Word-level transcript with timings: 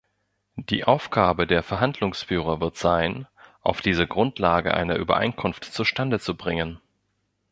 Die 0.55 0.85
Aufgabe 0.85 1.45
der 1.45 1.61
Verhandlungsführer 1.61 2.59
wird 2.59 2.75
sein, 2.75 3.27
auf 3.61 3.81
dieser 3.81 4.07
Grundlage 4.07 4.73
eine 4.73 4.95
Übereinkunft 4.95 5.63
zustande 5.63 6.17
zu 6.19 6.35
bringen. 6.35 6.79